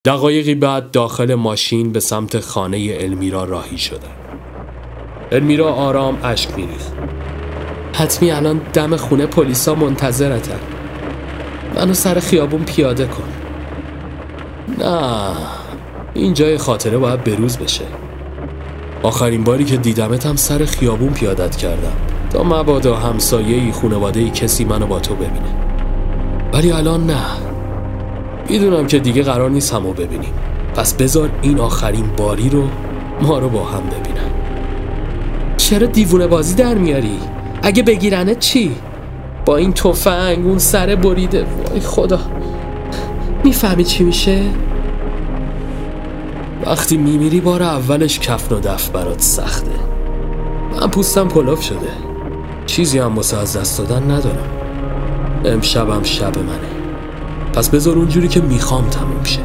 [0.05, 4.17] دقایقی بعد داخل ماشین به سمت خانه المیرا راهی شدن
[5.33, 6.93] المیرا آرام اشک میریخت.
[7.93, 10.61] حتمی الان دم خونه پلیسا منتظرتن
[11.75, 13.29] منو سر خیابون پیاده کن.
[14.79, 15.60] نه.
[16.15, 17.85] این جای خاطره باید بروز بشه.
[19.03, 21.93] آخرین باری که دیدمت سر خیابون پیادت کردم.
[22.31, 25.55] تا مبادا همسایه خونواده ای کسی منو با تو ببینه.
[26.53, 27.23] ولی الان نه.
[28.49, 30.33] می‌دونم که دیگه قرار نیست همو ببینیم.
[30.77, 32.65] پس بذار این آخرین باری رو
[33.23, 34.31] ما رو با هم ببینم
[35.57, 37.19] چرا دیوونه بازی در میاری؟
[37.63, 38.77] اگه بگیرنه چی؟
[39.47, 41.47] با این تفنگ اون سر بریده.
[41.71, 42.21] وای خدا.
[43.45, 44.43] می‌فهمی چی میشه؟
[46.67, 49.71] وقتی میمیری بار اولش کفن و دف برات سخته.
[50.73, 51.89] من پوستم کلاف شده.
[52.67, 54.51] چیزی هم واسه از دست دادن ندارم.
[55.45, 56.71] امشبم شب منه.
[57.53, 59.43] پس بذار اونجوری که می‌خوام تموم شه.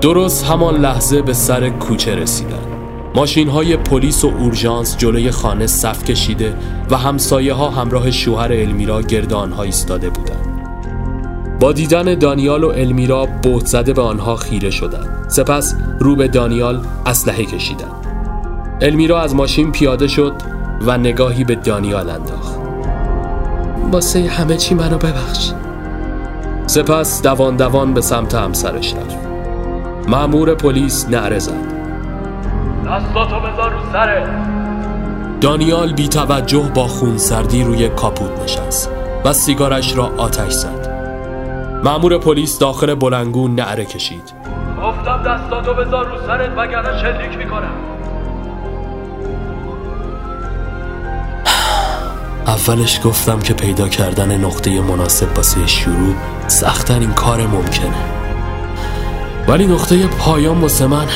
[0.00, 2.66] درست همان لحظه به سر کوچه رسیدن.
[3.14, 6.54] ماشین های پلیس و اورژانس جلوی خانه صف کشیده
[6.90, 10.45] و همسایه ها همراه شوهر المیرا گرد آنها ایستاده بودند.
[11.60, 15.24] با دیدن دانیال و المیرا بهت زده به آنها خیره شدند.
[15.28, 18.06] سپس رو به دانیال اسلحه کشیدند.
[18.80, 20.32] المیرا از ماشین پیاده شد
[20.80, 22.58] و نگاهی به دانیال انداخت.
[23.92, 25.52] واسه همه چی منو ببخش.
[26.66, 29.16] سپس دوان دوان به سمت همسرش رفت.
[30.08, 31.76] مأمور پلیس نعره زد.
[32.86, 34.26] دستاتو بذار رو سره
[35.40, 38.90] دانیال بی توجه با خونسردی روی کاپوت نشست
[39.24, 40.85] و سیگارش را آتش زد
[41.84, 44.32] مأمور پلیس داخل بلنگو نعره کشید.
[44.82, 47.72] گفتم دستاتو بذار رو سرت وگرنه شلیک می‌کنم.
[52.46, 56.14] اولش گفتم که پیدا کردن نقطه مناسب واسه شروع
[56.46, 57.96] سختترین کار ممکنه.
[59.48, 61.06] ولی نقطه پایان واسه من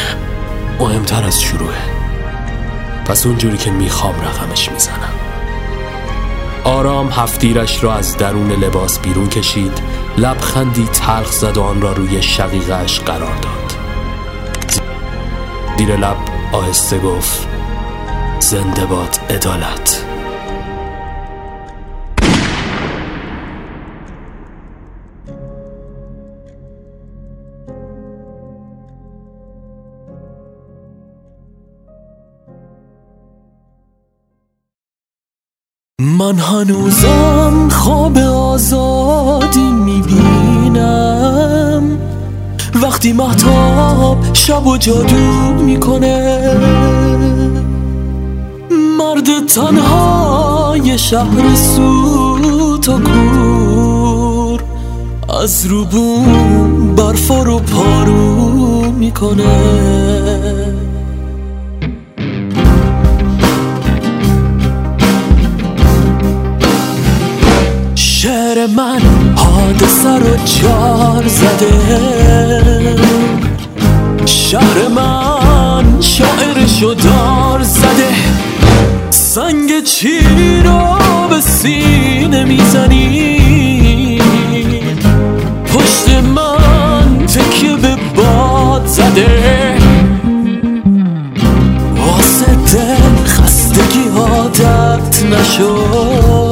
[0.81, 2.01] مهمتر از شروعه.
[3.07, 5.15] پس اونجوری که می‌خوام رقمش می‌زنم.
[6.65, 10.00] آرام هفتیرش را از درون لباس بیرون کشید.
[10.19, 13.75] لبخندی تلخ زد و آن را روی شقیقش قرار داد.
[15.79, 16.17] زیر لب
[16.53, 17.49] آهسته گفت
[18.41, 20.10] زنده باد عدالت.
[36.21, 40.79] من هنوزم خواب آزادی می‌بینم.
[42.83, 45.17] وقتی محتاب شب و جادو
[45.65, 46.43] می‌کنه.
[48.99, 54.61] مرد تنهای شهر سوت و کور
[55.43, 59.57] از روبون برف رو پارو می‌کنه.
[71.21, 72.97] جار زده.
[74.27, 78.09] شهر من شاعرشو دار زده.
[79.11, 80.19] سنگ چی
[80.65, 80.81] رو
[81.31, 84.21] به سینه می‌زنی.
[85.75, 89.75] پشت من تکیه به باد زده.
[92.07, 96.51] واسه دل خستگی عادت نشد.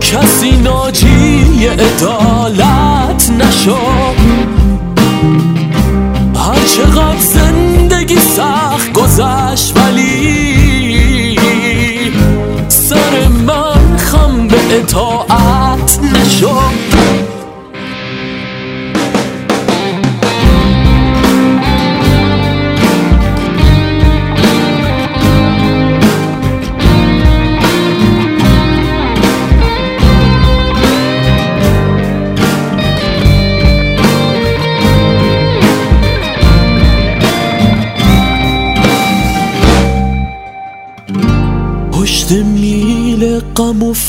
[0.00, 2.43] کسی ناجی عدالت
[3.66, 4.23] نشد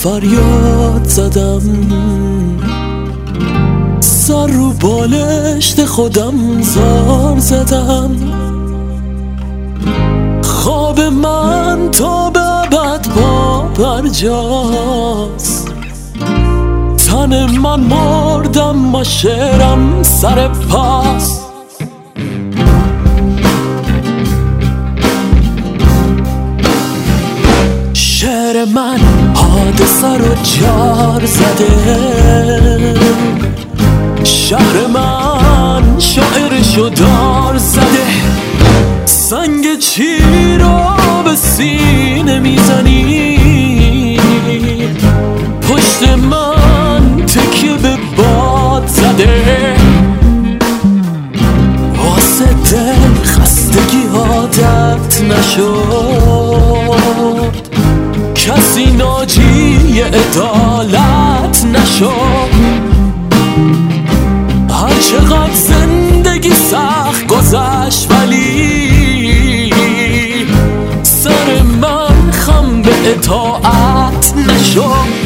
[0.05, 1.61] فریاد زدم.
[3.99, 8.11] سر رو بالشت خودم زار زدم.
[10.43, 15.71] خواب من تا به ابد با برجاست
[17.07, 21.41] تن من مردم ما شعرم سر پاس
[27.93, 29.14] شعر من
[29.79, 32.95] حادثه رو جار زده.
[34.23, 38.05] شهر من شاعرشو دار زده.
[39.05, 40.17] سنگ چی
[40.59, 40.79] رو
[41.23, 44.19] به سینه می‌زنی.
[45.61, 49.75] پشت من تکیه به باد زده.
[51.97, 56.25] واسه دل خستگی عادت نشد.
[58.35, 59.44] کسی ناجی
[60.01, 62.49] عدالت نشد
[64.69, 69.73] هر چقدر زندگی سخت گذشت ولی
[71.03, 75.24] سر من خم به اطاعت نشد